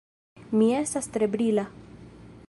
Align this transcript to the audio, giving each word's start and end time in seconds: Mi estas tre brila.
Mi 0.61 0.69
estas 0.77 1.09
tre 1.17 1.27
brila. 1.35 1.67